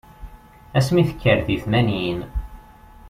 [0.77, 2.19] Ass mi tekker di tmanyin.